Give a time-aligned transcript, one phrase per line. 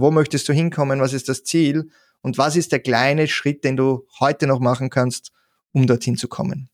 [0.00, 1.00] Wo möchtest du hinkommen?
[1.00, 1.90] Was ist das Ziel?
[2.22, 5.32] Und was ist der kleine Schritt, den du heute noch machen kannst,
[5.72, 6.70] um dorthin zu kommen?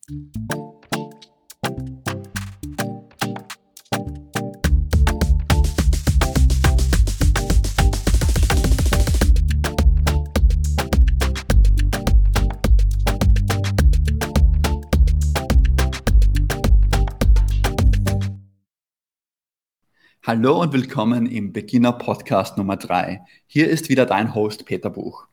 [20.29, 23.23] Hallo und willkommen im Beginner Podcast Nummer 3.
[23.47, 25.27] Hier ist wieder dein Host Peter Buch.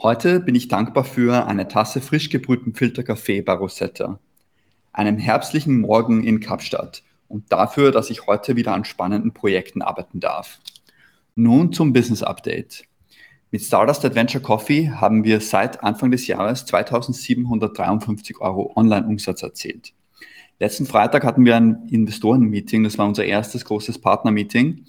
[0.00, 4.20] Heute bin ich dankbar für eine Tasse frisch gebrühten Filterkaffee bei Rosetta,
[4.92, 10.20] einem herbstlichen Morgen in Kapstadt und dafür, dass ich heute wieder an spannenden Projekten arbeiten
[10.20, 10.60] darf.
[11.34, 12.84] Nun zum Business Update.
[13.50, 19.94] Mit Stardust Adventure Coffee haben wir seit Anfang des Jahres 2753 Euro Online-Umsatz erzielt.
[20.58, 24.86] Letzten Freitag hatten wir ein Investoren-Meeting, das war unser erstes großes Partner-Meeting.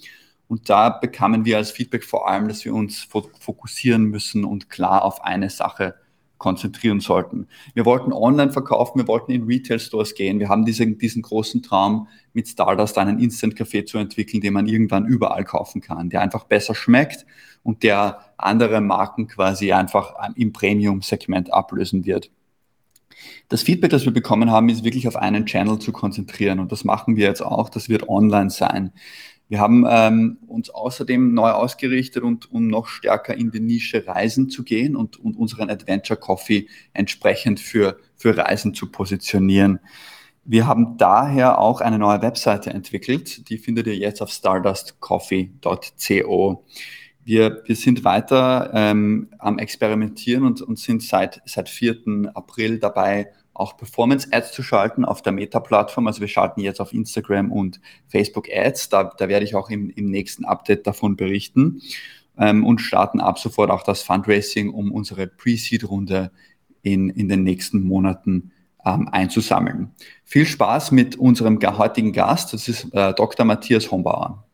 [0.48, 3.06] Und da bekamen wir als Feedback vor allem, dass wir uns
[3.40, 5.96] fokussieren müssen und klar auf eine Sache
[6.38, 7.48] konzentrieren sollten.
[7.74, 10.40] Wir wollten online verkaufen, wir wollten in Retail-Stores gehen.
[10.40, 15.06] Wir haben diesen, diesen großen Traum, mit Stardust einen Instant-Café zu entwickeln, den man irgendwann
[15.06, 17.26] überall kaufen kann, der einfach besser schmeckt
[17.64, 22.30] und der andere Marken quasi einfach im Premium-Segment ablösen wird.
[23.50, 26.84] Das Feedback, das wir bekommen haben, ist wirklich auf einen Channel zu konzentrieren und das
[26.84, 27.70] machen wir jetzt auch.
[27.70, 28.92] Das wird online sein.
[29.50, 34.50] Wir haben ähm, uns außerdem neu ausgerichtet und um noch stärker in die Nische Reisen
[34.50, 39.80] zu gehen und, und unseren Adventure Coffee entsprechend für, für Reisen zu positionieren.
[40.44, 43.50] Wir haben daher auch eine neue Webseite entwickelt.
[43.50, 46.66] Die findet ihr jetzt auf stardustcoffee.co.
[47.28, 52.32] Wir, wir sind weiter ähm, am Experimentieren und, und sind seit, seit 4.
[52.34, 56.08] April dabei, auch Performance-Ads zu schalten auf der Meta-Plattform.
[56.08, 58.88] Also wir schalten jetzt auf Instagram und Facebook Ads.
[58.88, 61.82] Da, da werde ich auch im, im nächsten Update davon berichten.
[62.38, 66.32] Ähm, und starten ab sofort auch das Fundraising, um unsere Pre-Seed-Runde
[66.82, 68.54] in, in den nächsten Monaten
[68.86, 69.92] ähm, einzusammeln.
[70.24, 72.54] Viel Spaß mit unserem heutigen Gast.
[72.54, 73.46] Das ist äh, Dr.
[73.46, 74.47] Matthias Hombauer.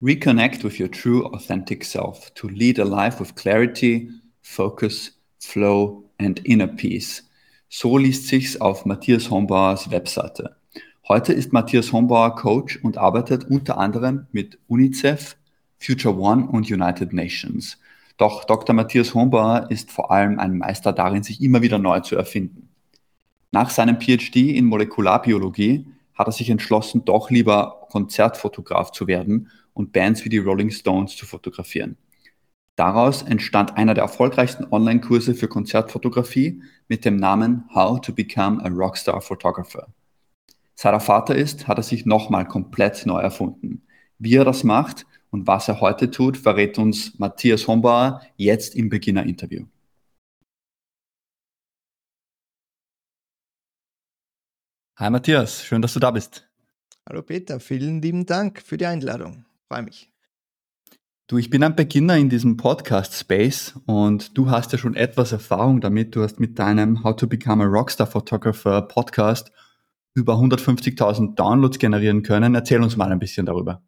[0.00, 4.08] Reconnect with your true, authentic self to lead a life with clarity,
[4.42, 5.10] focus,
[5.40, 7.24] flow and inner peace.
[7.68, 10.54] So liest sich's auf Matthias Hombauers Webseite.
[11.08, 15.36] Heute ist Matthias Hombauer Coach und arbeitet unter anderem mit UNICEF,
[15.80, 17.76] Future One und United Nations.
[18.18, 18.76] Doch Dr.
[18.76, 22.68] Matthias Hombauer ist vor allem ein Meister darin, sich immer wieder neu zu erfinden.
[23.50, 29.92] Nach seinem PhD in Molekularbiologie hat er sich entschlossen, doch lieber Konzertfotograf zu werden und
[29.92, 31.96] Bands wie die Rolling Stones zu fotografieren.
[32.74, 38.68] Daraus entstand einer der erfolgreichsten Online-Kurse für Konzertfotografie mit dem Namen How to Become a
[38.68, 39.88] Rockstar Photographer.
[40.74, 43.82] Seit er Vater ist, hat er sich nochmal komplett neu erfunden.
[44.18, 48.88] Wie er das macht und was er heute tut, verrät uns Matthias Hombauer jetzt im
[48.88, 49.66] Beginner-Interview.
[54.96, 56.48] Hi Matthias, schön, dass du da bist.
[57.08, 59.47] Hallo Peter, vielen lieben Dank für die Einladung.
[59.70, 60.10] Freue mich.
[61.26, 65.82] Du, ich bin ein Beginner in diesem Podcast-Space und du hast ja schon etwas Erfahrung
[65.82, 66.16] damit.
[66.16, 69.52] Du hast mit deinem How to Become a Rockstar Photographer Podcast
[70.14, 72.54] über 150.000 Downloads generieren können.
[72.54, 73.82] Erzähl uns mal ein bisschen darüber.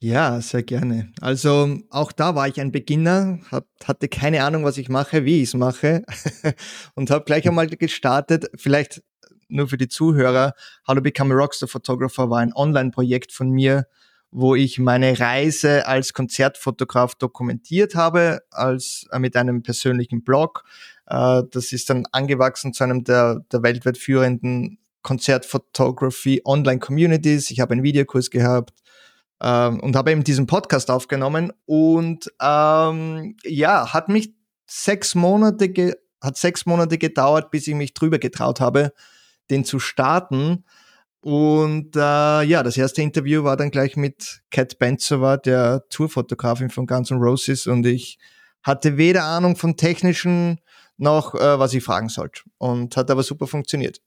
[0.00, 1.12] Ja, sehr gerne.
[1.20, 5.42] Also auch da war ich ein Beginner, hab, hatte keine Ahnung, was ich mache, wie
[5.42, 6.04] ich es mache
[6.94, 8.46] und habe gleich einmal gestartet.
[8.56, 9.02] Vielleicht
[9.48, 10.54] nur für die Zuhörer,
[10.88, 13.86] How to Become a Rockstar Photographer war ein Online-Projekt von mir,
[14.32, 20.64] wo ich meine Reise als Konzertfotograf dokumentiert habe, als äh, mit einem persönlichen Blog.
[21.06, 27.50] Äh, das ist dann angewachsen zu einem der, der weltweit führenden Konzertfotografie Online Communities.
[27.50, 28.72] Ich habe einen Videokurs gehabt
[29.42, 34.32] ähm, und habe eben diesen Podcast aufgenommen und ähm, ja, hat mich
[34.66, 38.92] sechs Monate hat sechs Monate gedauert, bis ich mich drüber getraut habe,
[39.50, 40.64] den zu starten.
[41.22, 46.86] Und äh, ja, das erste Interview war dann gleich mit Cat Benzover, der Tourfotografin von
[46.86, 47.68] Guns N' Roses.
[47.68, 48.18] Und ich
[48.64, 50.58] hatte weder Ahnung von technischen
[50.96, 52.42] noch, äh, was ich fragen sollte.
[52.58, 54.00] Und hat aber super funktioniert.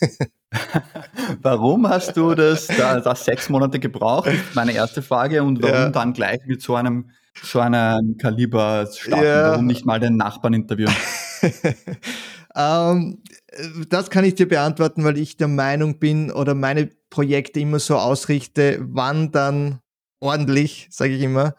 [1.42, 4.30] warum hast du das, da, das sechs Monate gebraucht?
[4.54, 5.42] Meine erste Frage.
[5.42, 5.88] Und warum ja.
[5.90, 7.10] dann gleich mit so einem,
[7.42, 9.24] so einem Kaliber starten?
[9.24, 9.50] Ja.
[9.50, 10.94] Warum nicht mal den Nachbarn interviewen?
[12.54, 13.22] ähm,
[13.88, 17.96] das kann ich dir beantworten, weil ich der Meinung bin oder meine Projekte immer so
[17.96, 19.80] ausrichte, wann dann
[20.20, 21.54] ordentlich, sage ich immer.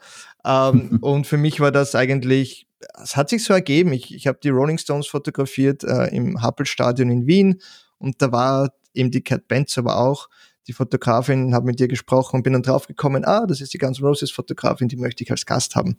[0.46, 2.68] Ähm, und für mich war das eigentlich,
[3.02, 3.94] es hat sich so ergeben.
[3.94, 7.62] Ich, ich habe die Rolling Stones fotografiert äh, im Happel-Stadion in Wien
[7.98, 10.28] und da war eben die Cat Benz aber auch.
[10.68, 14.02] die Fotografin, habe mit ihr gesprochen und bin dann draufgekommen, ah, das ist die Guns
[14.02, 15.98] Roses Fotografin, die möchte ich als Gast haben.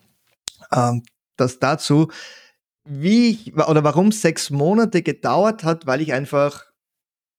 [0.73, 1.03] Ähm,
[1.37, 2.09] das dazu,
[2.85, 6.67] wie ich, oder warum sechs Monate gedauert hat, weil ich einfach,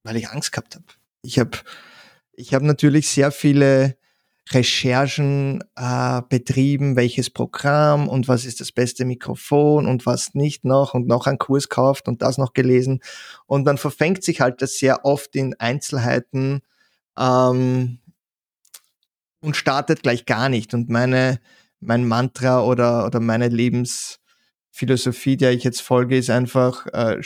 [0.03, 0.85] weil ich Angst gehabt habe.
[1.21, 1.57] Ich habe
[2.33, 3.95] ich hab natürlich sehr viele
[4.51, 10.93] Recherchen äh, betrieben, welches Programm und was ist das beste Mikrofon und was nicht noch
[10.93, 13.01] und noch einen Kurs kauft und das noch gelesen.
[13.45, 16.61] Und dann verfängt sich halt das sehr oft in Einzelheiten
[17.17, 17.99] ähm,
[19.41, 20.73] und startet gleich gar nicht.
[20.73, 21.39] Und meine,
[21.79, 23.47] mein Mantra oder, oder meine
[24.73, 27.21] Lebensphilosophie, der ich jetzt folge, ist einfach äh, äh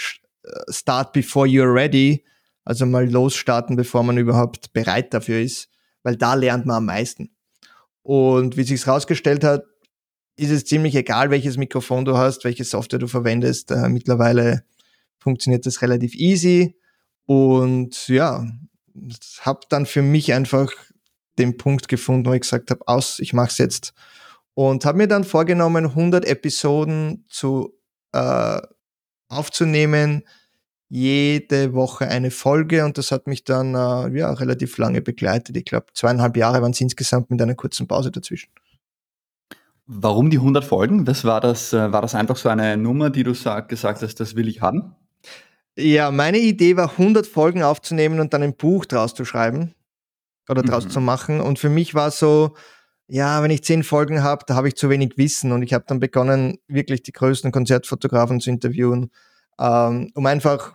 [0.70, 2.24] start before you're ready.
[2.64, 5.70] Also mal losstarten, bevor man überhaupt bereit dafür ist
[6.08, 7.32] weil da lernt man am meisten.
[8.02, 9.66] Und wie sich's rausgestellt hat,
[10.38, 13.72] ist es ziemlich egal, welches Mikrofon du hast, welche Software du verwendest.
[13.72, 14.64] Äh, mittlerweile
[15.20, 16.78] funktioniert das relativ easy.
[17.26, 18.48] Und ja,
[19.42, 20.72] habe dann für mich einfach
[21.38, 23.94] den Punkt gefunden, wo ich gesagt habe, aus, ich mache es jetzt.
[24.58, 27.78] Und habe mir dann vorgenommen, 100 Episoden zu
[28.12, 28.60] äh,
[29.30, 30.24] aufzunehmen,
[30.90, 35.56] jede Woche eine Folge und das hat mich dann äh, ja relativ lange begleitet.
[35.56, 38.50] Ich glaube, zweieinhalb Jahre waren es insgesamt mit einer kurzen Pause dazwischen.
[39.86, 41.06] Warum die 100 Folgen?
[41.06, 41.72] Was war das?
[41.74, 44.62] Äh, war das einfach so eine Nummer, die du sag, gesagt hast, das will ich
[44.62, 44.96] haben?
[45.78, 49.76] Ja, meine Idee war 100 Folgen aufzunehmen und dann ein Buch draus zu schreiben
[50.50, 50.90] oder draus mhm.
[50.90, 51.42] zu machen.
[51.42, 52.56] Und für mich war so,
[53.08, 55.86] ja, wenn ich zehn Folgen habe, da habe ich zu wenig Wissen und ich habe
[55.88, 59.12] dann begonnen, wirklich die größten Konzertfotografen zu interviewen
[59.60, 60.74] ähm, um einfach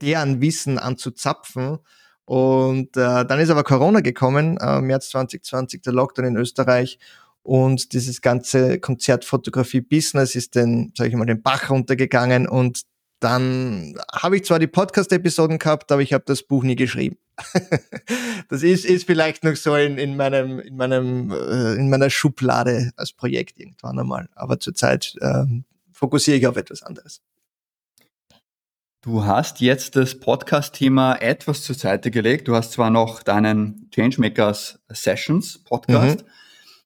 [0.00, 1.78] deren Wissen anzuzapfen.
[2.26, 6.98] Und äh, dann ist aber Corona gekommen, äh, März 2020, der Lockdown in Österreich.
[7.42, 12.48] Und dieses ganze Konzertfotografie-Business ist den, sage ich mal, den Bach runtergegangen.
[12.48, 12.82] Und
[13.20, 17.18] dann habe ich zwar die Podcast-Episoden gehabt, aber ich habe das Buch nie geschrieben.
[18.48, 22.92] das ist, ist vielleicht noch so in, in meinem, in meinem, äh, in meiner Schublade
[22.96, 24.28] als Projekt irgendwann einmal.
[24.34, 25.44] Aber zurzeit äh,
[25.92, 27.20] fokussiere ich auf etwas anderes.
[29.04, 32.48] Du hast jetzt das Podcast-Thema etwas zur Seite gelegt.
[32.48, 36.24] Du hast zwar noch deinen Changemakers Sessions Podcast,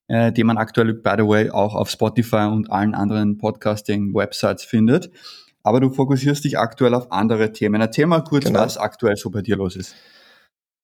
[0.08, 0.14] mhm.
[0.14, 5.12] äh, den man aktuell, by the way, auch auf Spotify und allen anderen Podcasting-Websites findet.
[5.62, 7.80] Aber du fokussierst dich aktuell auf andere Themen.
[7.80, 8.60] Erzähl mal kurz, genau.
[8.60, 9.94] was aktuell so bei dir los ist.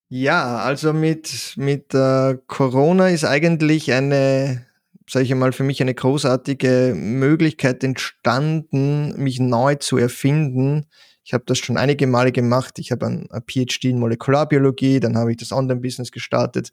[0.09, 4.67] Ja, also mit, mit äh, Corona ist eigentlich eine,
[5.09, 10.87] sage ich mal, für mich eine großartige Möglichkeit entstanden, mich neu zu erfinden
[11.25, 12.79] ich habe das schon einige Male gemacht.
[12.79, 16.73] Ich habe ein, ein PhD in Molekularbiologie, dann habe ich das Online-Business gestartet,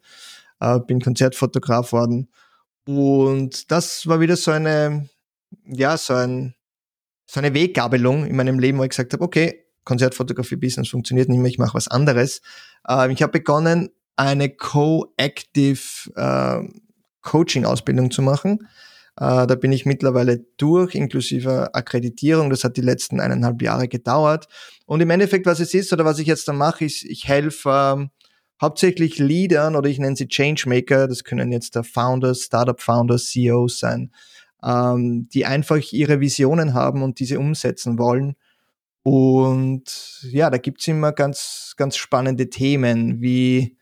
[0.59, 2.29] äh, bin Konzertfotograf worden.
[2.85, 5.09] Und das war wieder so eine,
[5.65, 6.53] ja, so, ein,
[7.25, 11.49] so eine Weggabelung in meinem Leben, wo ich gesagt habe, okay, Konzertfotografie-Business funktioniert nicht mehr,
[11.49, 12.41] ich mache was anderes.
[12.87, 15.79] Äh, ich habe begonnen, eine Co-Active
[16.15, 16.67] äh,
[17.21, 18.67] Coaching-Ausbildung zu machen.
[19.17, 22.49] Äh, da bin ich mittlerweile durch, inklusive Akkreditierung.
[22.49, 24.47] Das hat die letzten eineinhalb Jahre gedauert.
[24.85, 27.69] Und im Endeffekt, was es ist oder was ich jetzt da mache, ist, ich helfe
[27.69, 28.09] ähm,
[28.61, 31.07] hauptsächlich Leadern oder ich nenne sie Changemaker.
[31.07, 34.11] Das können jetzt der Founders, Startup-Founders, CEOs sein,
[34.63, 38.35] ähm, die einfach ihre Visionen haben und diese umsetzen wollen.
[39.03, 43.77] Und ja, da gibt's immer ganz, ganz spannende Themen wie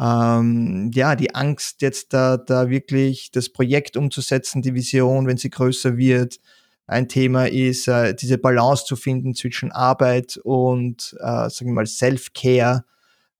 [0.00, 5.50] ähm, ja, die Angst, jetzt da, da wirklich das Projekt umzusetzen, die Vision, wenn sie
[5.50, 6.40] größer wird.
[6.86, 11.86] Ein Thema ist, äh, diese Balance zu finden zwischen Arbeit und, äh, sagen wir mal,
[11.86, 12.84] Self-Care.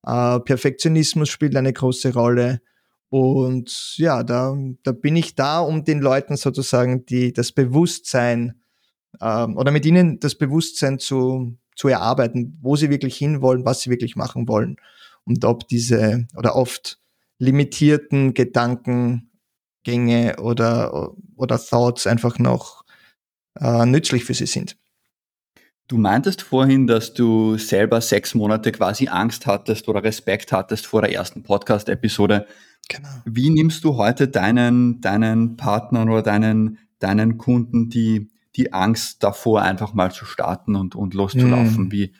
[0.06, 2.60] Äh, Perfektionismus spielt eine große Rolle.
[3.08, 8.59] Und ja, da, da bin ich da, um den Leuten sozusagen die, das Bewusstsein
[9.20, 13.90] ähm, oder mit ihnen das Bewusstsein zu, zu erarbeiten, wo sie wirklich hinwollen, was sie
[13.90, 14.76] wirklich machen wollen
[15.24, 16.98] und ob diese oder oft
[17.38, 22.84] limitierten Gedankengänge oder, oder Thoughts einfach noch
[23.58, 24.76] äh, nützlich für sie sind.
[25.88, 31.02] Du meintest vorhin, dass du selber sechs Monate quasi Angst hattest oder Respekt hattest vor
[31.02, 32.46] der ersten Podcast-Episode.
[32.88, 33.08] Genau.
[33.24, 39.62] Wie nimmst du heute deinen, deinen Partnern oder deinen, deinen Kunden die, die Angst davor,
[39.62, 41.88] einfach mal zu starten und, und loszulaufen?
[41.88, 41.92] Mm.
[41.92, 42.14] Wie,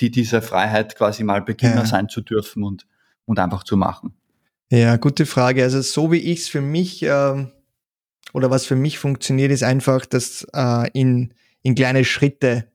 [0.00, 1.86] die diese Freiheit quasi mal Beginner ja.
[1.86, 2.86] sein zu dürfen und,
[3.24, 4.14] und einfach zu machen?
[4.70, 5.62] Ja, gute Frage.
[5.62, 7.46] Also so wie ich es für mich äh,
[8.32, 12.70] oder was für mich funktioniert, ist einfach, das äh, in, in kleine Schritte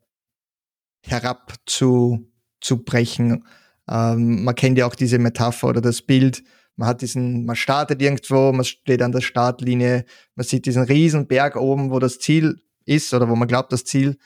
[1.02, 3.46] herab zu, zu brechen.
[3.90, 6.44] Ähm, man kennt ja auch diese Metapher oder das Bild.
[6.76, 11.28] Man hat diesen, man startet irgendwo, man steht an der Startlinie, man sieht diesen riesen
[11.28, 14.18] Berg oben, wo das Ziel ist oder wo man glaubt, das Ziel.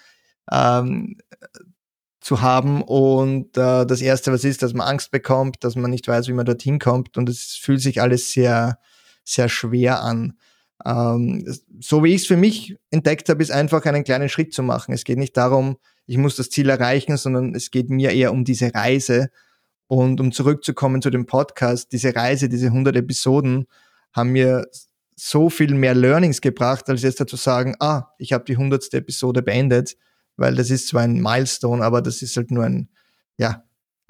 [0.52, 1.18] Ähm,
[2.22, 2.82] zu haben.
[2.84, 6.34] Und äh, das Erste, was ist, dass man Angst bekommt, dass man nicht weiß, wie
[6.34, 7.18] man dorthin kommt.
[7.18, 8.80] Und es fühlt sich alles sehr,
[9.24, 10.38] sehr schwer an.
[10.86, 11.44] Ähm,
[11.80, 14.94] so wie ich es für mich entdeckt habe, ist einfach einen kleinen Schritt zu machen.
[14.94, 18.46] Es geht nicht darum, ich muss das Ziel erreichen, sondern es geht mir eher um
[18.46, 19.30] diese Reise.
[19.88, 23.66] Und um zurückzukommen zu dem Podcast, diese Reise, diese 100 Episoden
[24.14, 24.66] haben mir
[25.24, 28.92] so viel mehr Learnings gebracht, als jetzt dazu sagen, ah, ich habe die 100.
[28.96, 29.96] Episode beendet,
[30.36, 32.90] weil das ist zwar ein Milestone, aber das ist halt nur ein,
[33.38, 33.64] ja,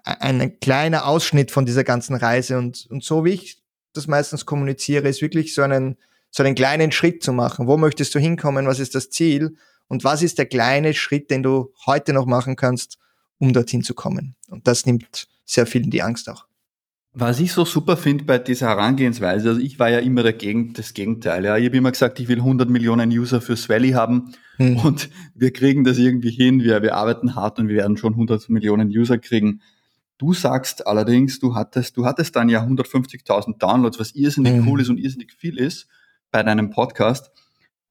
[0.03, 2.57] ein kleiner Ausschnitt von dieser ganzen Reise.
[2.57, 5.97] Und, und so wie ich das meistens kommuniziere, ist wirklich so einen,
[6.29, 7.67] so einen kleinen Schritt zu machen.
[7.67, 8.65] Wo möchtest du hinkommen?
[8.65, 9.57] Was ist das Ziel?
[9.89, 12.97] Und was ist der kleine Schritt, den du heute noch machen kannst,
[13.37, 14.37] um dorthin zu kommen?
[14.47, 16.45] Und das nimmt sehr vielen die Angst auch.
[17.13, 20.93] Was ich so super finde bei dieser Herangehensweise, also ich war ja immer dagegen, das
[20.93, 21.43] Gegenteil.
[21.43, 21.57] Ja.
[21.57, 24.77] Ich habe immer gesagt, ich will 100 Millionen User für Swelly haben hm.
[24.77, 26.63] und wir kriegen das irgendwie hin.
[26.63, 29.61] Wir, wir arbeiten hart und wir werden schon 100 Millionen User kriegen.
[30.17, 34.67] Du sagst allerdings, du hattest, du hattest dann ja 150.000 Downloads, was irrsinnig hm.
[34.67, 35.87] cool ist und irrsinnig viel ist
[36.31, 37.29] bei deinem Podcast.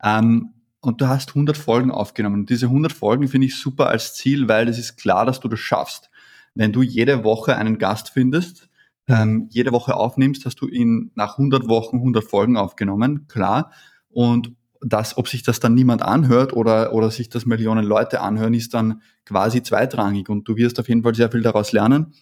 [0.02, 2.40] Ähm, und du hast 100 Folgen aufgenommen.
[2.40, 5.48] Und diese 100 Folgen finde ich super als Ziel, weil es ist klar, dass du
[5.48, 6.08] das schaffst.
[6.54, 8.69] Wenn du jede Woche einen Gast findest,
[9.10, 13.72] ähm, jede Woche aufnimmst, hast du ihn nach 100 Wochen 100 Folgen aufgenommen, klar.
[14.08, 18.54] Und das, ob sich das dann niemand anhört oder, oder sich das Millionen Leute anhören,
[18.54, 22.14] ist dann quasi zweitrangig und du wirst auf jeden Fall sehr viel daraus lernen.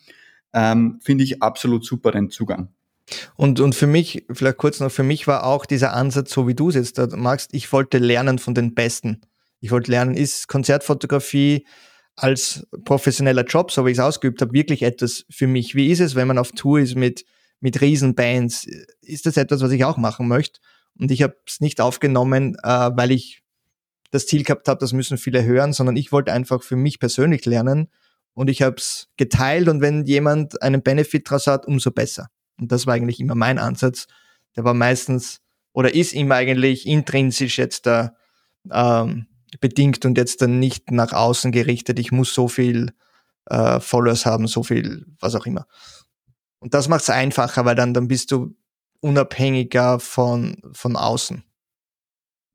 [0.53, 2.71] Ähm, Finde ich absolut super, den Zugang.
[3.37, 6.55] Und, und für mich, vielleicht kurz noch, für mich war auch dieser Ansatz, so wie
[6.55, 9.21] du es jetzt magst, ich wollte lernen von den Besten.
[9.61, 11.67] Ich wollte lernen, ist Konzertfotografie
[12.19, 15.75] als professioneller Job, so wie ich es ausgeübt habe, wirklich etwas für mich?
[15.75, 17.25] Wie ist es, wenn man auf Tour ist mit,
[17.61, 18.67] mit Riesenbands?
[19.01, 20.61] Ist das etwas, was ich auch machen möchte?
[20.99, 23.43] Und ich habe es nicht aufgenommen, äh, weil ich
[24.11, 27.45] das Ziel gehabt habe, das müssen viele hören, sondern ich wollte einfach für mich persönlich
[27.45, 27.89] lernen
[28.35, 32.29] und ich habe es geteilt und wenn jemand einen Benefit daraus hat, umso besser.
[32.59, 34.07] Und das war eigentlich immer mein Ansatz.
[34.57, 35.41] Der war meistens
[35.73, 38.15] oder ist immer eigentlich intrinsisch jetzt da
[38.73, 39.27] ähm,
[39.61, 42.93] bedingt und jetzt dann nicht nach außen gerichtet, ich muss so viel
[43.47, 45.67] äh, Followers haben, so viel, was auch immer.
[46.61, 48.55] Und das macht es einfacher, weil dann, dann bist du
[49.01, 51.45] unabhängiger von, von außen.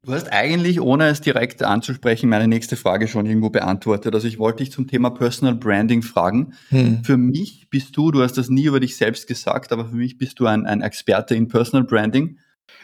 [0.06, 4.14] Du hast eigentlich, ohne es direkt anzusprechen, meine nächste Frage schon irgendwo beantwortet.
[4.14, 6.56] Also ich wollte dich zum Thema Personal Branding fragen.
[6.70, 7.06] Hm.
[7.06, 10.18] Für mich bist du, du hast das nie über dich selbst gesagt, aber für mich
[10.18, 12.38] bist du ein, ein Experte in Personal Branding.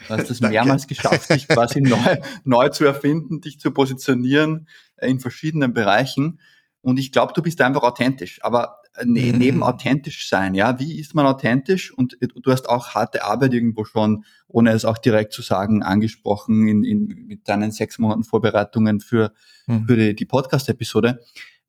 [0.07, 4.67] Du hast es mehrmals geschafft, dich quasi neu, neu zu erfinden, dich zu positionieren
[4.97, 6.39] äh, in verschiedenen Bereichen.
[6.81, 8.39] Und ich glaube, du bist einfach authentisch.
[8.43, 9.37] Aber äh, ne, mhm.
[9.37, 11.91] neben authentisch sein, ja, wie ist man authentisch?
[11.91, 15.83] Und äh, du hast auch harte Arbeit irgendwo schon, ohne es auch direkt zu sagen,
[15.83, 19.33] angesprochen in, in, mit deinen sechs Monaten Vorbereitungen für,
[19.67, 19.85] mhm.
[19.85, 21.19] für die, die Podcast-Episode.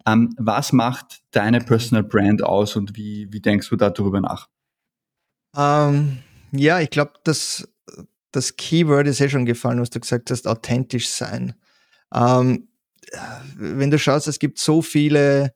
[0.07, 4.49] Ähm, was macht deine Personal Brand aus und wie, wie denkst du darüber nach?
[5.57, 6.19] Ähm,
[6.53, 7.69] ja, ich glaube, dass
[8.33, 11.55] das Keyword ist eh schon gefallen, was du gesagt hast, authentisch sein.
[12.15, 12.69] Ähm,
[13.57, 15.53] wenn du schaust, es gibt so viele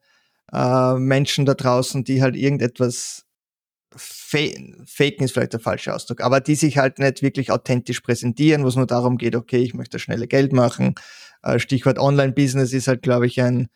[0.52, 3.24] äh, Menschen da draußen, die halt irgendetwas
[3.96, 8.68] faken ist vielleicht der falsche Ausdruck, aber die sich halt nicht wirklich authentisch präsentieren, wo
[8.68, 10.94] es nur darum geht, okay, ich möchte schnelle Geld machen.
[11.42, 13.68] Äh, Stichwort Online-Business ist halt, glaube ich, ein,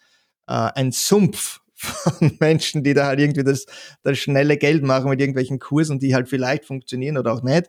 [0.49, 3.67] äh, ein Sumpf von Menschen, die da halt irgendwie das,
[4.03, 7.69] das schnelle Geld machen mit irgendwelchen Kursen, die halt vielleicht funktionieren oder auch nicht.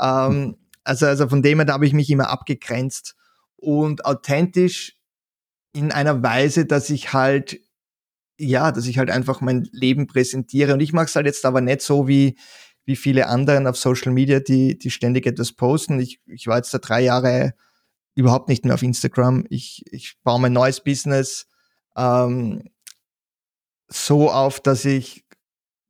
[0.00, 3.16] Ähm, also, also von dem her, da habe ich mich immer abgegrenzt
[3.56, 4.96] und authentisch
[5.72, 7.60] in einer Weise, dass ich halt,
[8.38, 10.74] ja, dass ich halt einfach mein Leben präsentiere.
[10.74, 12.36] Und ich mache es halt jetzt aber nicht so wie,
[12.84, 15.98] wie viele anderen auf Social Media, die, die ständig etwas posten.
[15.98, 17.54] Ich, ich war jetzt da drei Jahre
[18.14, 19.46] überhaupt nicht mehr auf Instagram.
[19.48, 21.46] Ich, ich baue mein neues Business
[21.96, 22.62] ähm,
[23.88, 25.23] so auf, dass ich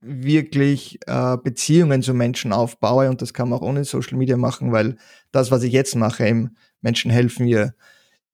[0.04, 4.72] wirklich äh, Beziehungen zu Menschen aufbaue und das kann man auch ohne Social Media machen,
[4.72, 4.96] weil
[5.32, 7.74] das, was ich jetzt mache, im Menschen helfen, ihr,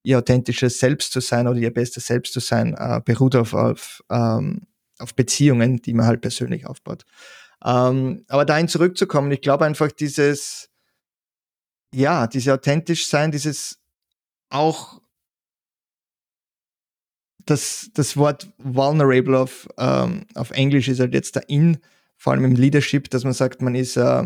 [0.02, 4.02] ihr authentisches Selbst zu sein oder ihr bestes Selbst zu sein, äh, beruht auf, auf,
[4.10, 4.66] ähm,
[4.98, 7.04] auf Beziehungen, die man halt persönlich aufbaut.
[7.64, 10.70] Ähm, aber dahin zurückzukommen, ich glaube einfach dieses,
[11.94, 13.78] ja, dieses authentisch sein, dieses
[14.48, 15.00] auch
[17.50, 21.78] das, das Wort vulnerable auf, ähm, auf Englisch ist halt jetzt da in,
[22.16, 24.22] vor allem im Leadership, dass man sagt, man ist, äh,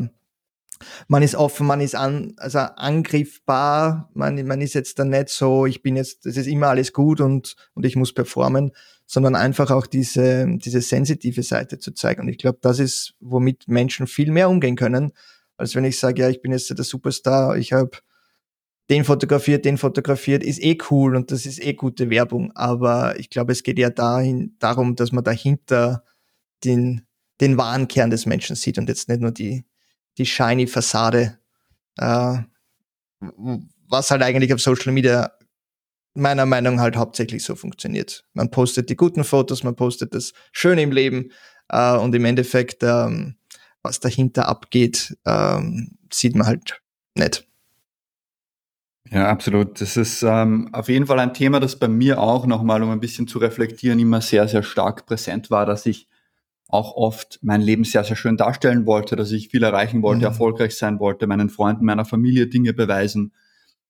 [1.08, 5.66] man ist offen, man ist an, also angriffbar, man, man ist jetzt da nicht so,
[5.66, 8.72] ich bin jetzt, das ist immer alles gut und, und ich muss performen,
[9.06, 12.22] sondern einfach auch diese, diese sensitive Seite zu zeigen.
[12.22, 15.12] Und ich glaube, das ist, womit Menschen viel mehr umgehen können,
[15.56, 17.98] als wenn ich sage, ja, ich bin jetzt der Superstar, ich habe
[18.90, 22.52] den fotografiert, den fotografiert, ist eh cool und das ist eh gute Werbung.
[22.54, 26.04] Aber ich glaube, es geht ja dahin, darum, dass man dahinter
[26.64, 27.06] den,
[27.40, 29.64] den wahren Kern des Menschen sieht und jetzt nicht nur die,
[30.18, 31.38] die shiny Fassade,
[31.98, 32.38] äh,
[33.88, 35.32] was halt eigentlich auf Social Media
[36.14, 38.24] meiner Meinung nach halt hauptsächlich so funktioniert.
[38.34, 41.32] Man postet die guten Fotos, man postet das Schöne im Leben
[41.68, 43.36] äh, und im Endeffekt, ähm,
[43.82, 46.80] was dahinter abgeht, ähm, sieht man halt
[47.14, 47.46] nicht.
[49.11, 49.80] Ja, absolut.
[49.80, 53.00] Das ist ähm, auf jeden Fall ein Thema, das bei mir auch nochmal, um ein
[53.00, 56.08] bisschen zu reflektieren, immer sehr, sehr stark präsent war, dass ich
[56.68, 60.25] auch oft mein Leben sehr, sehr schön darstellen wollte, dass ich viel erreichen wollte, mhm.
[60.25, 63.32] erfolgreich sein wollte, meinen Freunden, meiner Familie Dinge beweisen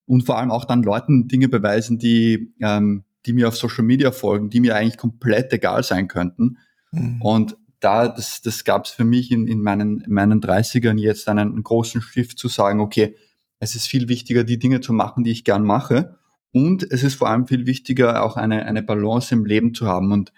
[0.07, 4.11] und vor allem auch dann Leuten Dinge beweisen, die, ähm, die mir auf Social Media
[4.11, 6.59] folgen, die mir eigentlich komplett egal sein könnten.
[6.91, 7.23] Mhm.
[7.23, 11.29] Und da, das, das gab es für mich in, in, meinen, in meinen 30ern jetzt
[11.29, 13.15] einen, einen großen Shift zu sagen, okay,
[13.61, 16.19] es ist viel wichtiger, die Dinge zu machen, die ich gern mache.
[16.53, 20.13] Und es ist vor allem viel wichtiger, auch eine, eine Balance im Leben zu haben.
[20.13, 20.33] Und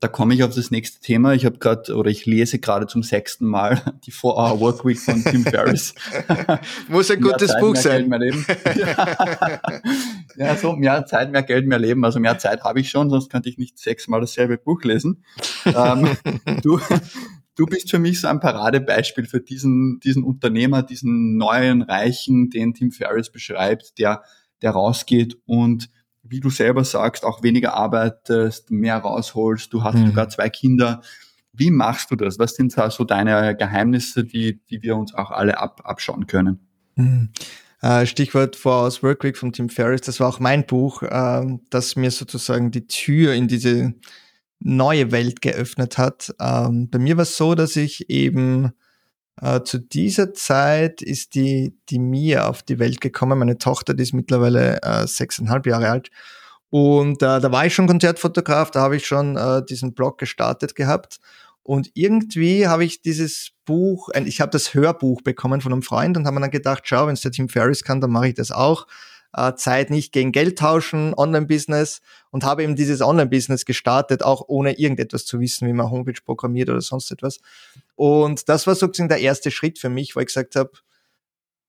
[0.00, 1.34] da komme ich auf das nächste Thema.
[1.34, 5.44] Ich habe gerade oder ich lese gerade zum sechsten Mal die 4-Hour Workweek von Tim
[5.44, 5.94] Ferriss.
[6.88, 8.08] Muss ein gutes Zeit, Buch sein.
[8.08, 8.44] mehr Leben.
[10.36, 12.04] ja, so mehr Zeit, mehr Geld, mehr Leben.
[12.04, 15.22] Also mehr Zeit habe ich schon, sonst könnte ich nicht sechsmal dasselbe Buch lesen.
[15.66, 16.16] ähm,
[16.62, 16.80] du,
[17.56, 22.74] du bist für mich so ein Paradebeispiel für diesen, diesen Unternehmer, diesen neuen Reichen, den
[22.74, 24.22] Tim Ferriss beschreibt, der,
[24.62, 25.90] der rausgeht und
[26.22, 29.72] wie du selber sagst, auch weniger arbeitest, mehr rausholst.
[29.72, 30.08] Du hast mhm.
[30.08, 31.02] sogar zwei Kinder.
[31.52, 32.38] Wie machst du das?
[32.38, 36.60] Was sind da so deine Geheimnisse, die, die wir uns auch alle ab, abschauen können?
[36.94, 37.30] Mhm.
[37.82, 42.10] Äh, Stichwort Voraus Workweek von Tim Ferriss, das war auch mein Buch, ähm, das mir
[42.10, 43.94] sozusagen die Tür in diese
[44.60, 46.34] neue Welt geöffnet hat.
[46.38, 48.72] Ähm, bei mir war es so, dass ich eben
[49.40, 53.38] äh, zu dieser Zeit ist die, die Mia auf die Welt gekommen.
[53.38, 56.10] Meine Tochter, die ist mittlerweile äh, sechseinhalb Jahre alt.
[56.68, 60.76] Und äh, da war ich schon Konzertfotograf, da habe ich schon äh, diesen Blog gestartet
[60.76, 61.18] gehabt.
[61.62, 66.26] Und irgendwie habe ich dieses Buch, ich habe das Hörbuch bekommen von einem Freund und
[66.26, 68.50] habe mir dann gedacht, schau, wenn es der Tim Ferriss kann, dann mache ich das
[68.50, 68.86] auch
[69.32, 72.00] äh, Zeit nicht gegen Geld tauschen, Online-Business
[72.30, 76.68] und habe eben dieses Online-Business gestartet, auch ohne irgendetwas zu wissen, wie man Homepage programmiert
[76.68, 77.38] oder sonst etwas.
[77.94, 80.72] Und das war sozusagen der erste Schritt für mich, wo ich gesagt habe,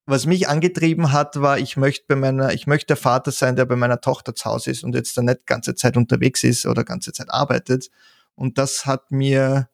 [0.05, 3.65] was mich angetrieben hat, war, ich möchte bei meiner, ich möchte der Vater sein, der
[3.65, 6.83] bei meiner Tochter zu Hause ist und jetzt dann nicht ganze Zeit unterwegs ist oder
[6.83, 7.89] ganze Zeit arbeitet.
[8.35, 9.69] Und das hat mir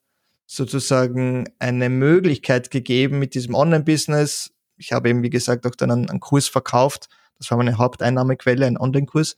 [0.46, 4.52] sozusagen eine Möglichkeit gegeben mit diesem Online-Business.
[4.78, 8.66] Ich habe eben, wie gesagt, auch dann einen, einen Kurs verkauft, das war meine Haupteinnahmequelle,
[8.66, 9.38] ein Online-Kurs.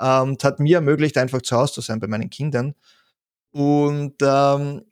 [0.00, 2.74] Ähm, hat mir ermöglicht, einfach zu Hause zu sein bei meinen Kindern.
[3.50, 4.82] Und ähm,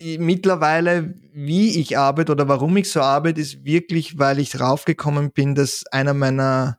[0.00, 5.54] mittlerweile, wie ich arbeite oder warum ich so arbeite, ist wirklich, weil ich draufgekommen bin,
[5.54, 6.78] dass einer meiner,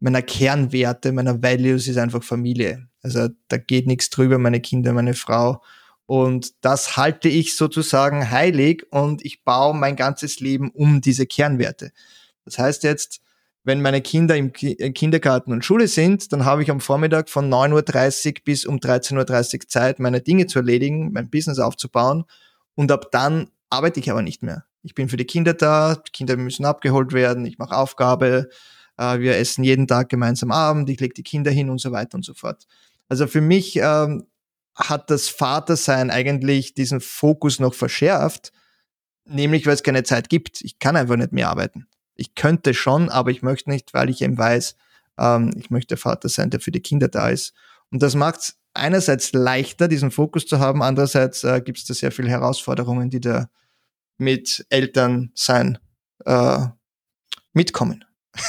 [0.00, 2.88] meiner Kernwerte, meiner Values ist einfach Familie.
[3.02, 5.62] Also da geht nichts drüber, meine Kinder, meine Frau.
[6.06, 11.92] Und das halte ich sozusagen heilig und ich baue mein ganzes Leben um diese Kernwerte.
[12.44, 13.20] Das heißt jetzt,
[13.64, 17.48] wenn meine Kinder im äh, Kindergarten und Schule sind, dann habe ich am Vormittag von
[17.52, 22.24] 9.30 Uhr bis um 13.30 Uhr Zeit, meine Dinge zu erledigen, mein Business aufzubauen.
[22.74, 24.64] Und ab dann arbeite ich aber nicht mehr.
[24.82, 28.48] Ich bin für die Kinder da, die Kinder müssen abgeholt werden, ich mache Aufgabe,
[28.96, 32.16] äh, wir essen jeden Tag gemeinsam Abend, ich lege die Kinder hin und so weiter
[32.16, 32.66] und so fort.
[33.08, 34.26] Also für mich ähm,
[34.74, 38.52] hat das Vatersein eigentlich diesen Fokus noch verschärft,
[39.24, 40.62] nämlich weil es keine Zeit gibt.
[40.62, 41.86] Ich kann einfach nicht mehr arbeiten
[42.22, 44.76] ich könnte schon, aber ich möchte nicht, weil ich eben weiß,
[45.18, 47.52] ähm, ich möchte der Vater sein, der für die Kinder da ist.
[47.90, 51.94] Und das macht es einerseits leichter, diesen Fokus zu haben, andererseits äh, gibt es da
[51.94, 53.48] sehr viele Herausforderungen, die da
[54.18, 55.78] mit Elternsein
[56.24, 56.66] äh,
[57.52, 58.04] mitkommen.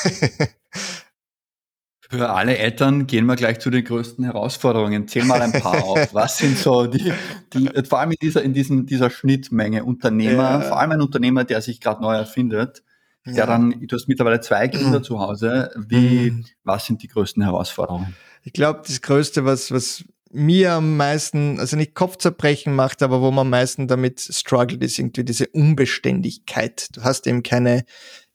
[2.12, 5.07] Für alle Eltern gehen wir gleich zu den größten Herausforderungen.
[5.07, 6.13] Zähl mal ein paar auf.
[6.13, 7.12] Was sind so die,
[7.53, 10.62] die vor allem in dieser, in diesem, dieser Schnittmenge Unternehmer, ja.
[10.62, 12.83] vor allem ein Unternehmer, der sich gerade neu erfindet,
[13.25, 13.33] ja.
[13.33, 15.03] der dann, du hast mittlerweile zwei Kinder mhm.
[15.03, 15.71] zu Hause.
[15.75, 16.45] Wie, mhm.
[16.63, 18.15] was sind die größten Herausforderungen?
[18.43, 23.31] Ich glaube, das Größte, was, was mir am meisten, also nicht Kopfzerbrechen macht, aber wo
[23.31, 26.88] man am meisten damit struggelt, ist irgendwie diese Unbeständigkeit.
[26.95, 27.86] Du hast eben keine,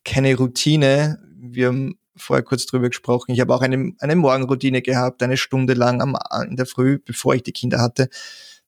[0.05, 1.19] keine Routine.
[1.37, 3.33] Wir haben vorher kurz drüber gesprochen.
[3.33, 6.17] Ich habe auch eine, eine Morgenroutine gehabt, eine Stunde lang am,
[6.49, 8.09] in der Früh, bevor ich die Kinder hatte.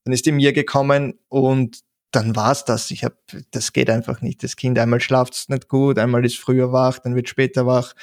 [0.05, 1.81] Dann ist die mir gekommen und
[2.11, 2.91] dann war's das.
[2.91, 3.17] Ich habe,
[3.51, 4.43] das geht einfach nicht.
[4.43, 7.95] Das Kind einmal schlaft es nicht gut, einmal ist früher wach, dann wird später wach.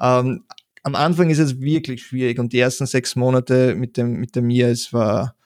[0.00, 0.44] Ähm,
[0.82, 4.42] am Anfang ist es wirklich schwierig und die ersten sechs Monate mit dem mit der
[4.42, 5.36] Mia, es war,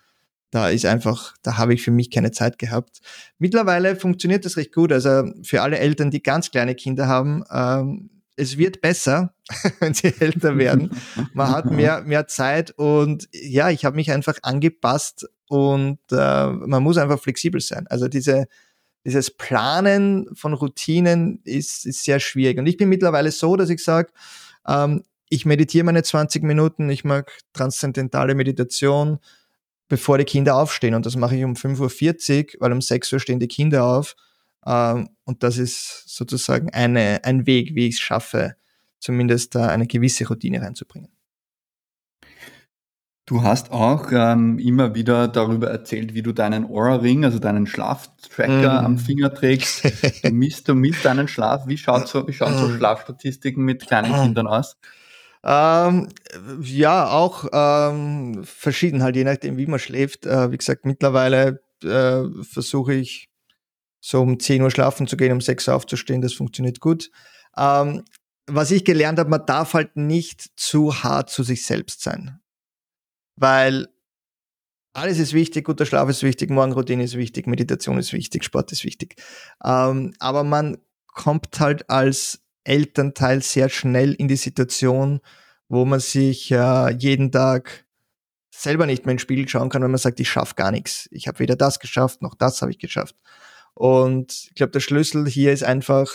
[0.51, 3.01] da ist einfach, da habe ich für mich keine Zeit gehabt.
[3.39, 4.93] Mittlerweile funktioniert das recht gut.
[4.93, 9.35] Also für alle Eltern, die ganz kleine Kinder haben, ähm, es wird besser.
[9.81, 10.91] wenn sie älter werden.
[11.33, 16.83] Man hat mehr, mehr Zeit und ja, ich habe mich einfach angepasst und äh, man
[16.83, 17.87] muss einfach flexibel sein.
[17.89, 18.47] Also diese,
[19.05, 22.59] dieses Planen von Routinen ist, ist sehr schwierig.
[22.59, 24.11] Und ich bin mittlerweile so, dass ich sage,
[24.67, 29.19] ähm, ich meditiere meine 20 Minuten, ich mag transzendentale Meditation,
[29.89, 30.95] bevor die Kinder aufstehen.
[30.95, 34.17] Und das mache ich um 5.40 Uhr, weil um 6 Uhr stehen die Kinder auf.
[34.67, 38.57] Ähm, und das ist sozusagen eine, ein Weg, wie ich es schaffe,
[38.99, 41.14] zumindest da eine gewisse Routine reinzubringen.
[43.27, 48.83] Du hast auch ähm, immer wieder darüber erzählt, wie du deinen Aura-Ring, also deinen Schlaftracker
[48.83, 48.85] mm.
[48.85, 49.83] am Finger trägst.
[50.23, 51.67] Du misst, du misst deinen Schlaf.
[51.67, 52.77] Wie schaut so, wie schaut so mm.
[52.77, 54.23] Schlafstatistiken mit kleinen mm.
[54.23, 54.77] Kindern aus?
[55.43, 56.09] Ähm,
[56.61, 60.27] ja, auch ähm, verschieden halt, je nachdem, wie man schläft.
[60.27, 63.31] Äh, wie gesagt, mittlerweile äh, versuche ich
[64.01, 66.21] so um 10 Uhr schlafen zu gehen, um 6 Uhr aufzustehen.
[66.21, 67.11] Das funktioniert gut.
[67.57, 68.05] Ähm,
[68.47, 72.41] was ich gelernt habe, man darf halt nicht zu hart zu sich selbst sein
[73.37, 73.89] weil
[74.93, 78.85] alles ist wichtig, guter Schlaf ist wichtig, Morgenroutine ist wichtig, Meditation ist wichtig, Sport ist
[78.85, 79.17] wichtig.
[79.65, 85.21] Ähm, aber man kommt halt als Elternteil sehr schnell in die Situation,
[85.69, 87.85] wo man sich äh, jeden Tag
[88.51, 91.09] selber nicht mehr in den Spiegel schauen kann, wenn man sagt, ich schaffe gar nichts.
[91.11, 93.17] Ich habe weder das geschafft, noch das habe ich geschafft.
[93.75, 96.09] Und ich glaube, der Schlüssel hier ist einfach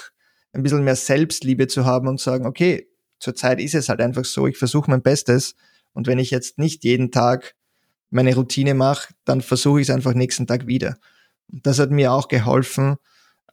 [0.53, 2.87] ein bisschen mehr Selbstliebe zu haben und sagen, okay,
[3.19, 5.55] zurzeit ist es halt einfach so, ich versuche mein Bestes
[5.93, 7.55] und wenn ich jetzt nicht jeden Tag
[8.09, 10.97] meine Routine mache, dann versuche ich es einfach nächsten Tag wieder.
[11.47, 12.97] Das hat mir auch geholfen,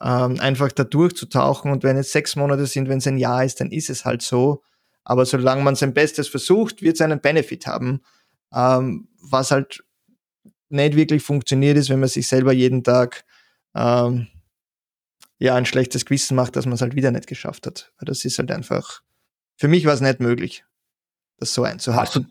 [0.00, 1.70] ähm, einfach da durchzutauchen.
[1.70, 4.22] Und wenn es sechs Monate sind, wenn es ein Jahr ist, dann ist es halt
[4.22, 4.62] so.
[5.04, 8.02] Aber solange man sein Bestes versucht, wird es einen Benefit haben.
[8.52, 9.84] Ähm, was halt
[10.68, 13.24] nicht wirklich funktioniert, ist, wenn man sich selber jeden Tag
[13.74, 14.26] ähm,
[15.38, 17.92] ja ein schlechtes Gewissen macht, dass man es halt wieder nicht geschafft hat.
[18.00, 19.02] Das ist halt einfach,
[19.56, 20.64] für mich war es nicht möglich
[21.38, 22.06] das so einzuhalten.
[22.06, 22.24] Hast du,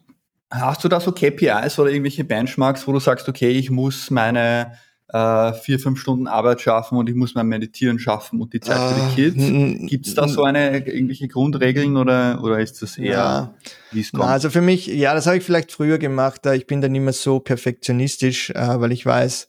[0.49, 4.73] hast du da so KPIs oder irgendwelche Benchmarks, wo du sagst, okay, ich muss meine
[5.15, 8.77] äh, vier, fünf Stunden Arbeit schaffen und ich muss mein Meditieren schaffen und die Zeit
[8.77, 9.89] für die äh, Kids.
[9.89, 13.53] Gibt es da so eine irgendwelche Grundregeln oder, oder ist das eher, ja.
[13.91, 14.23] wie es kommt?
[14.23, 17.39] also für mich, ja, das habe ich vielleicht früher gemacht, ich bin dann immer so
[17.39, 19.47] perfektionistisch, äh, weil ich weiß,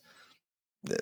[0.88, 0.94] äh,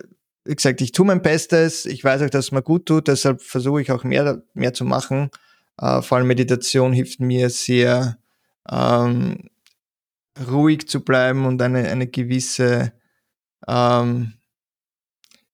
[0.44, 3.42] wie gesagt, ich tue mein Bestes, ich weiß auch, dass es mir gut tut, deshalb
[3.42, 5.30] versuche ich auch mehr, mehr zu machen.
[5.78, 8.18] vor allem Meditation hilft mir sehr,
[8.70, 9.48] ähm,
[10.50, 12.92] ruhig zu bleiben und eine, eine gewisse
[13.68, 14.34] ähm,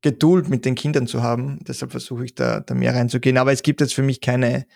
[0.03, 1.59] Geduld mit den Kindern zu haben.
[1.67, 3.37] Deshalb versuche ich da, da mehr reinzugehen.
[3.37, 4.67] Aber es gibt jetzt für mich keine,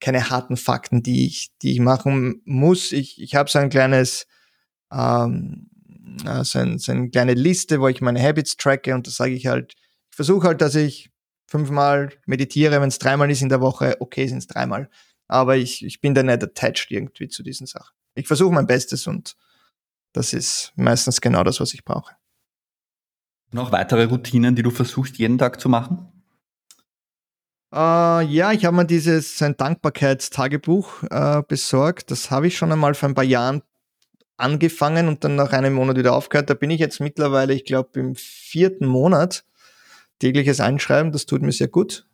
[0.00, 2.92] keine harten Fakten, die ich, die ich machen muss.
[2.92, 4.26] Ich, ich habe so ein kleines,
[4.92, 5.68] ähm,
[6.42, 9.46] so, ein, so eine kleine Liste, wo ich meine Habits tracke und da sage ich
[9.46, 9.74] halt,
[10.10, 11.10] ich versuche halt, dass ich
[11.46, 14.88] fünfmal meditiere, wenn es dreimal ist in der Woche, okay, sind es dreimal
[15.28, 17.94] aber ich, ich bin da nicht attached irgendwie zu diesen Sachen.
[18.14, 19.36] Ich versuche mein Bestes und
[20.12, 22.16] das ist meistens genau das, was ich brauche.
[23.52, 26.08] Noch weitere Routinen, die du versuchst jeden Tag zu machen?
[27.70, 32.10] Uh, ja, ich habe mir dieses sein Dankbarkeitstagebuch uh, besorgt.
[32.10, 33.62] Das habe ich schon einmal vor ein paar Jahren
[34.38, 36.48] angefangen und dann nach einem Monat wieder aufgehört.
[36.48, 39.44] Da bin ich jetzt mittlerweile, ich glaube, im vierten Monat
[40.18, 41.12] tägliches Einschreiben.
[41.12, 42.07] Das tut mir sehr gut.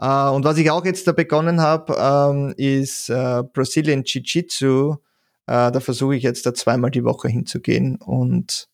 [0.00, 4.90] Uh, und was ich auch jetzt da begonnen habe, ähm, ist uh, Brazilian Jiu-Jitsu.
[4.90, 4.96] Uh,
[5.46, 7.96] da versuche ich jetzt da zweimal die Woche hinzugehen.
[7.96, 8.68] Und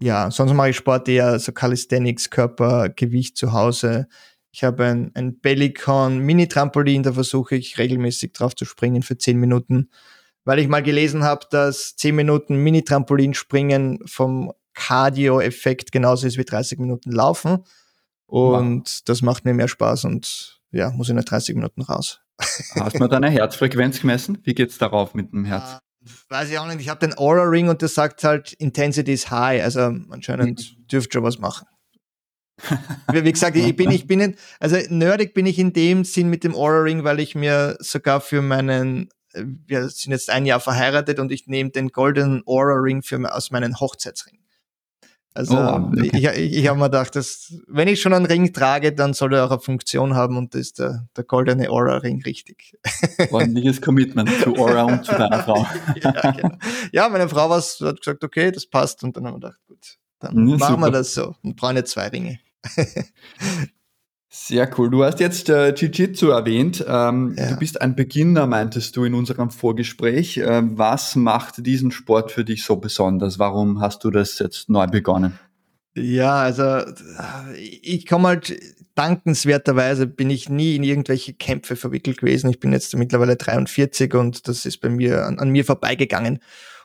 [0.00, 4.08] ja, sonst mache ich Sport eher so Calisthenics, Körpergewicht zu Hause.
[4.52, 9.38] Ich habe ein, ein Bellycon Mini-Trampolin, da versuche ich regelmäßig drauf zu springen für zehn
[9.38, 9.90] Minuten,
[10.44, 16.44] weil ich mal gelesen habe, dass zehn Minuten Mini-Trampolin springen vom Cardio-Effekt genauso ist wie
[16.44, 17.64] 30 Minuten laufen.
[18.30, 19.02] Und wow.
[19.06, 22.20] das macht mir mehr Spaß und ja, muss in der 30 Minuten raus.
[22.38, 24.38] Hast du mal deine Herzfrequenz gemessen?
[24.44, 25.80] Wie geht's darauf mit dem Herz?
[26.04, 26.80] Uh, weiß ich auch nicht.
[26.80, 29.64] Ich habe den Aura Ring und das sagt halt Intensity is high.
[29.64, 30.86] Also anscheinend mhm.
[30.86, 31.66] dürft schon was machen.
[33.12, 36.44] Wie gesagt, ich bin, ich bin, in, also nerdig bin ich in dem Sinn mit
[36.44, 41.18] dem Aura Ring, weil ich mir sogar für meinen, wir sind jetzt ein Jahr verheiratet
[41.18, 44.39] und ich nehme den Golden Aura Ring für, aus meinen Hochzeitsring.
[45.32, 46.10] Also oh, okay.
[46.12, 49.46] ich, ich, habe mir gedacht, dass, wenn ich schon einen Ring trage, dann soll er
[49.46, 52.76] auch eine Funktion haben und das ist der, der goldene Aura-Ring richtig.
[53.30, 55.64] Ordentliches Commitment zu Aura und zu deiner Frau.
[56.02, 56.56] ja, genau.
[56.92, 59.98] ja, meine Frau was, hat gesagt, okay, das passt und dann haben wir gedacht, gut,
[60.18, 60.86] dann ja, machen super.
[60.86, 62.40] wir das so und brauchen jetzt zwei Ringe.
[64.32, 64.90] Sehr cool.
[64.90, 66.84] Du hast jetzt äh, Jiu-Jitsu erwähnt.
[66.86, 67.50] Ähm, ja.
[67.50, 70.36] Du bist ein Beginner, meintest du in unserem Vorgespräch.
[70.36, 73.40] Ähm, was macht diesen Sport für dich so besonders?
[73.40, 75.36] Warum hast du das jetzt neu begonnen?
[75.96, 76.80] Ja, also
[77.56, 78.56] ich komme halt
[78.94, 82.50] dankenswerterweise bin ich nie in irgendwelche Kämpfe verwickelt gewesen.
[82.50, 86.38] Ich bin jetzt mittlerweile 43 und das ist bei mir an, an mir vorbeigegangen.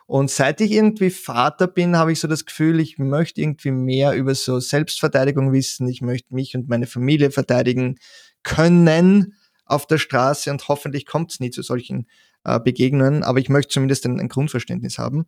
[0.06, 4.12] Und seit ich irgendwie Vater bin, habe ich so das Gefühl, ich möchte irgendwie mehr
[4.12, 5.88] über so Selbstverteidigung wissen.
[5.88, 7.96] Ich möchte mich und meine Familie verteidigen
[8.44, 12.06] können auf der Straße und hoffentlich kommt es nie zu solchen
[12.44, 15.26] äh, Begegnungen, aber ich möchte zumindest ein, ein Grundverständnis haben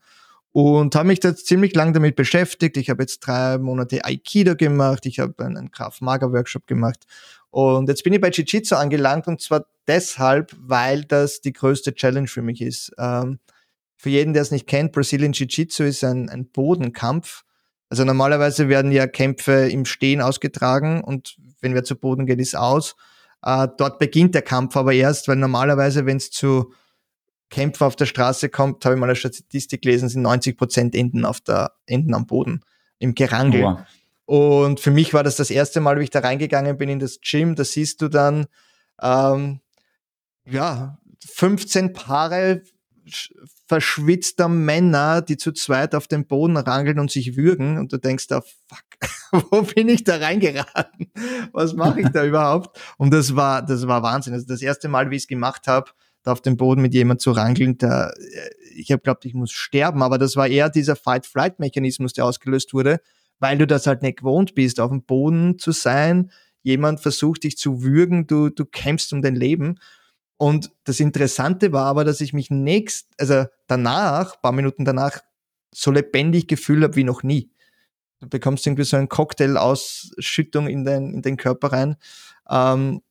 [0.53, 2.77] und habe mich da ziemlich lang damit beschäftigt.
[2.77, 7.05] Ich habe jetzt drei Monate Aikido gemacht, ich habe einen Graf Mager Workshop gemacht
[7.51, 12.29] und jetzt bin ich bei Jiu-Jitsu angelangt und zwar deshalb, weil das die größte Challenge
[12.29, 12.93] für mich ist.
[12.99, 13.41] Ähm,
[13.99, 17.43] für jeden, der es nicht kennt, Brazilian Jiu-Jitsu ist ein, ein Bodenkampf.
[17.91, 22.57] Also normalerweise werden ja Kämpfe im Stehen ausgetragen und wenn wer zu Boden geht, ist
[22.57, 22.95] aus.
[23.43, 26.73] Äh, dort beginnt der Kampf aber erst, weil normalerweise, wenn es zu
[27.51, 31.25] Kämpfer auf der Straße kommt, habe ich mal eine Statistik gelesen, sind 90 Prozent enden
[31.25, 32.61] auf der, enden am Boden,
[33.01, 33.65] im Gerangel.
[34.27, 34.63] Oh.
[34.63, 37.21] Und für mich war das das erste Mal, wie ich da reingegangen bin in das
[37.21, 37.57] Gym.
[37.57, 38.47] Da siehst du dann,
[39.01, 39.61] ähm,
[40.45, 42.63] ja, 15 Paare
[43.67, 47.79] verschwitzter Männer, die zu zweit auf dem Boden rangeln und sich würgen.
[47.79, 49.11] Und du denkst da, fuck,
[49.51, 51.13] wo bin ich da reingeraten?
[51.53, 52.81] Was mache ich da überhaupt?
[52.97, 54.35] Und das war, das war Wahnsinn.
[54.35, 55.91] Also das erste Mal, wie ich es gemacht habe,
[56.23, 59.53] da auf dem Boden mit jemand zu rangeln, da, äh, ich habe glaubt, ich muss
[59.53, 63.01] sterben, aber das war eher dieser Fight-Flight-Mechanismus, der ausgelöst wurde,
[63.39, 66.31] weil du das halt nicht gewohnt bist, auf dem Boden zu sein.
[66.63, 69.79] Jemand versucht dich zu würgen, du, du kämpfst um dein Leben.
[70.39, 75.21] Und das Interessante war aber, dass ich mich nächst, also danach, paar Minuten danach,
[75.75, 77.51] so lebendig gefühlt habe wie noch nie.
[78.21, 81.97] Du bekommst irgendwie so einen Cocktail-Ausschüttung in den, in den Körper rein.
[82.49, 83.03] Ähm,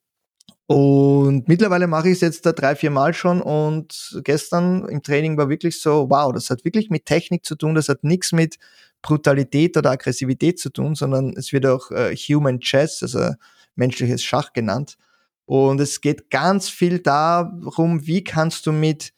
[0.67, 5.37] und mittlerweile mache ich es jetzt da drei, vier Mal schon und gestern im Training
[5.37, 8.57] war wirklich so, wow, das hat wirklich mit Technik zu tun, das hat nichts mit
[9.01, 13.33] Brutalität oder Aggressivität zu tun, sondern es wird auch äh, Human Chess, also
[13.75, 14.97] menschliches Schach genannt.
[15.47, 19.13] Und es geht ganz viel darum, wie kannst du mit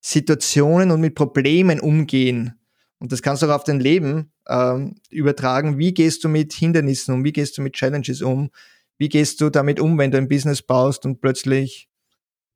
[0.00, 2.58] Situationen und mit Problemen umgehen.
[2.98, 5.76] Und das kannst du auch auf dein Leben ähm, übertragen.
[5.76, 7.22] Wie gehst du mit Hindernissen um?
[7.22, 8.50] Wie gehst du mit Challenges um?
[8.96, 11.90] Wie gehst du damit um, wenn du ein Business baust und plötzlich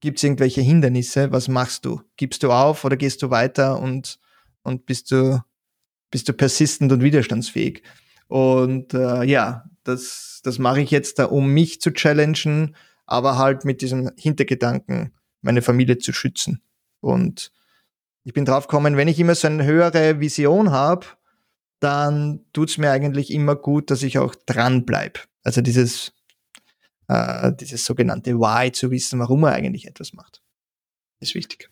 [0.01, 1.31] gibt es irgendwelche Hindernisse?
[1.31, 2.01] Was machst du?
[2.17, 4.19] Gibst du auf oder gehst du weiter und,
[4.63, 5.43] und bist du,
[6.11, 7.83] bist du persistent und widerstandsfähig?
[8.29, 12.75] Und äh, ja, das, das mache ich jetzt da, um mich zu challengen,
[13.09, 16.63] aber halt mit diesem Hintergedanken, meine Familie zu schützen.
[17.01, 17.51] Und
[18.25, 21.07] ich bin drauf gekommen, wenn ich immer so eine höhere Vision habe,
[21.81, 25.27] dann tut's mir eigentlich immer gut, dass ich auch dran bleib.
[25.43, 26.13] Also dieses
[27.09, 30.43] äh, dieses sogenannte Why zu wissen, warum er eigentlich etwas macht.
[31.21, 31.71] Ist wichtig.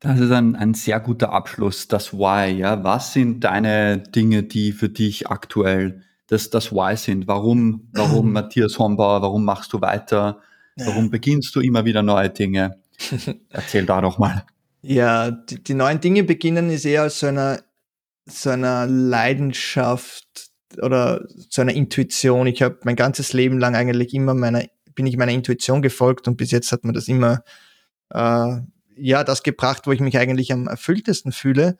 [0.00, 2.50] Das ist ein, ein sehr guter Abschluss, das Why.
[2.50, 2.82] Ja?
[2.84, 7.28] Was sind deine Dinge, die für dich aktuell das, das Why sind?
[7.28, 10.40] Warum, warum Matthias Hombauer, warum machst du weiter?
[10.76, 12.80] Warum beginnst du immer wieder neue Dinge?
[13.50, 14.44] Erzähl da doch mal.
[14.82, 17.62] Ja, die, die neuen Dinge beginnen ist eher aus so einer,
[18.26, 20.50] so einer Leidenschaft
[20.82, 22.46] oder zu einer Intuition.
[22.46, 26.36] Ich habe mein ganzes Leben lang eigentlich immer meiner, bin ich meiner Intuition gefolgt und
[26.36, 27.44] bis jetzt hat mir das immer
[28.10, 28.56] äh,
[28.96, 31.78] ja das gebracht, wo ich mich eigentlich am erfülltesten fühle.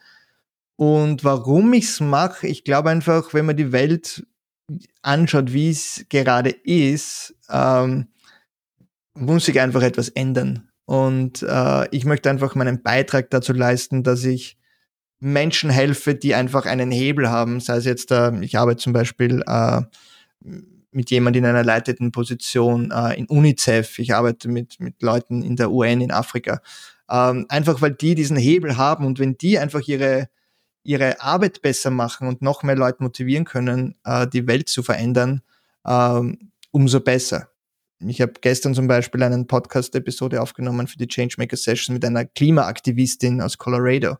[0.76, 4.26] Und warum ich es mache, ich glaube einfach, wenn man die Welt
[5.02, 8.08] anschaut, wie es gerade ist, ähm,
[9.14, 10.68] muss sich einfach etwas ändern.
[10.86, 14.58] Und äh, ich möchte einfach meinen Beitrag dazu leisten, dass ich
[15.18, 17.60] Menschen helfe, die einfach einen Hebel haben.
[17.60, 19.80] Sei es jetzt, äh, ich arbeite zum Beispiel äh,
[20.94, 25.56] mit jemandem in einer leitenden Position äh, in UNICEF, ich arbeite mit, mit Leuten in
[25.56, 26.60] der UN in Afrika.
[27.10, 30.28] Ähm, einfach weil die diesen Hebel haben und wenn die einfach ihre,
[30.82, 35.42] ihre Arbeit besser machen und noch mehr Leute motivieren können, äh, die Welt zu verändern,
[35.86, 37.48] ähm, umso besser.
[38.00, 43.40] Ich habe gestern zum Beispiel einen Podcast-Episode aufgenommen für die Changemaker Session mit einer Klimaaktivistin
[43.40, 44.16] aus Colorado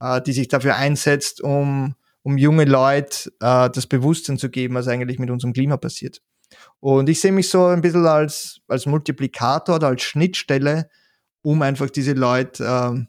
[0.00, 4.88] äh, die sich dafür einsetzt, um, um junge Leute äh, das Bewusstsein zu geben, was
[4.88, 6.20] eigentlich mit unserem Klima passiert.
[6.80, 10.88] Und ich sehe mich so ein bisschen als, als Multiplikator oder als Schnittstelle,
[11.42, 13.04] um einfach diese Leute äh,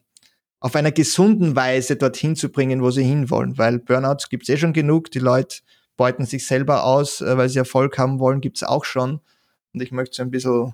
[0.60, 3.58] auf einer gesunden Weise dorthin zu bringen, wo sie hinwollen.
[3.58, 5.58] Weil Burnouts gibt es eh schon genug, die Leute
[5.96, 9.22] beuten sich selber aus, äh, weil sie Erfolg haben wollen, gibt es auch schon.
[9.76, 10.74] Und ich möchte so ein bisschen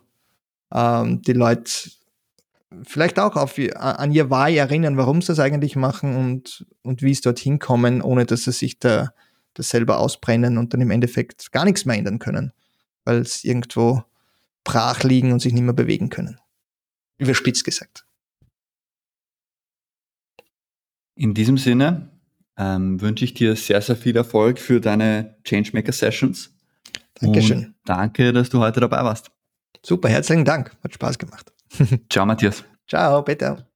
[0.72, 1.72] ähm, die Leute
[2.84, 7.12] vielleicht auch auf, an ihr Why erinnern, warum sie das eigentlich machen und, und wie
[7.12, 9.12] es dorthin kommen, ohne dass sie sich da
[9.56, 12.54] das selber ausbrennen und dann im Endeffekt gar nichts mehr ändern können,
[13.04, 14.04] weil es irgendwo
[14.64, 16.40] brach liegen und sich nicht mehr bewegen können.
[17.18, 18.06] Überspitzt gesagt.
[21.16, 22.12] In diesem Sinne,
[22.56, 26.54] ähm, wünsche ich dir sehr, sehr viel Erfolg für deine Changemaker Sessions.
[27.22, 27.66] Dankeschön.
[27.66, 29.32] Und danke, dass du heute dabei warst.
[29.84, 30.76] Super, herzlichen Dank.
[30.84, 31.54] Hat Spaß gemacht.
[32.10, 32.64] Ciao, Matthias.
[32.88, 33.68] Ciao, Peter.